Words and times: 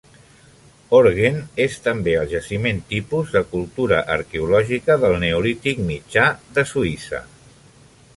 Horgen 0.99 1.35
és 1.65 1.75
també 1.87 2.15
el 2.21 2.31
jaciment 2.31 2.79
tipus 2.93 3.33
de 3.35 3.43
cultura 3.51 3.99
arqueològica 4.15 4.97
del 5.05 5.15
neolític 5.25 5.83
mitjà 5.91 6.25
de 6.57 6.65
Suïssa. 6.71 7.21